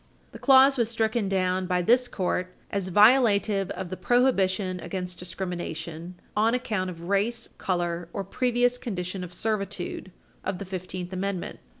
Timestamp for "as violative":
2.71-3.69